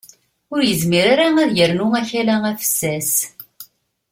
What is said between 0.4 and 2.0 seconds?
Ur yezmir ara ad yernu